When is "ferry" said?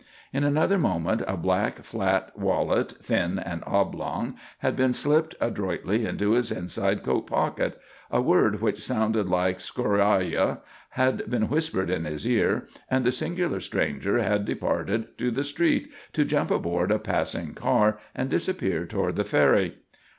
19.23-19.75